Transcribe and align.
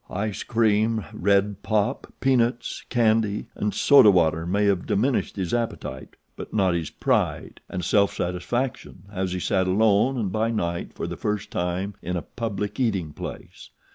Ice 0.09 0.41
cream, 0.41 1.05
red 1.13 1.61
pop, 1.61 2.11
peanuts, 2.21 2.83
candy, 2.89 3.49
and 3.53 3.71
soda 3.71 4.09
water 4.09 4.47
may 4.47 4.65
have 4.65 4.87
diminished 4.87 5.35
his 5.35 5.53
appetite 5.53 6.15
but 6.35 6.51
not 6.51 6.73
his 6.73 6.89
pride 6.89 7.61
and 7.69 7.85
self 7.85 8.11
satisfaction 8.15 9.03
as 9.13 9.33
he 9.33 9.39
sat 9.39 9.67
alone 9.67 10.17
and 10.17 10.31
by 10.31 10.49
night 10.49 10.91
for 10.91 11.05
the 11.05 11.17
first 11.17 11.51
time 11.51 11.93
in 12.01 12.17
a 12.17 12.23
public 12.23 12.79
eating 12.79 13.13
place. 13.13 13.69